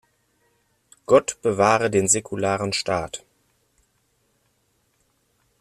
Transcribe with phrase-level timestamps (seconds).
[1.05, 3.23] Gott bewahre den säkularen Staat!